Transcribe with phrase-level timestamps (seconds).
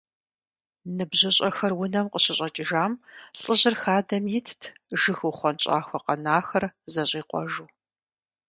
[0.95, 2.93] НыбжьыщӀэхэр унэм къыщыщӀэкӀыжам,
[3.39, 4.61] лӏыжьыр хадэм итт,
[5.01, 7.67] жыг ухъуэнщӀахуэ къэнахэр зэщӀикъуэжу.